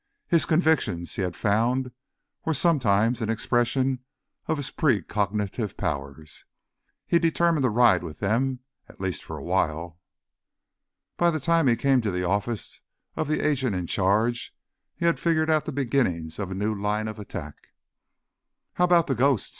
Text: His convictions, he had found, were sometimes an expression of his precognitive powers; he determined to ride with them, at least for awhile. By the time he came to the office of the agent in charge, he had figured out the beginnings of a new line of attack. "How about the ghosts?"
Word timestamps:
His 0.27 0.47
convictions, 0.47 1.13
he 1.15 1.21
had 1.21 1.35
found, 1.35 1.91
were 2.43 2.55
sometimes 2.55 3.21
an 3.21 3.29
expression 3.29 3.99
of 4.47 4.57
his 4.57 4.71
precognitive 4.71 5.77
powers; 5.77 6.45
he 7.05 7.19
determined 7.19 7.61
to 7.65 7.69
ride 7.69 8.01
with 8.01 8.17
them, 8.17 8.61
at 8.89 8.99
least 8.99 9.23
for 9.23 9.37
awhile. 9.37 9.99
By 11.17 11.29
the 11.29 11.39
time 11.39 11.67
he 11.67 11.75
came 11.75 12.01
to 12.01 12.09
the 12.09 12.23
office 12.23 12.81
of 13.15 13.27
the 13.27 13.45
agent 13.47 13.75
in 13.75 13.85
charge, 13.85 14.55
he 14.95 15.05
had 15.05 15.19
figured 15.19 15.51
out 15.51 15.65
the 15.65 15.71
beginnings 15.71 16.39
of 16.39 16.49
a 16.49 16.55
new 16.55 16.73
line 16.73 17.07
of 17.07 17.19
attack. 17.19 17.67
"How 18.73 18.85
about 18.85 19.05
the 19.05 19.13
ghosts?" 19.13 19.49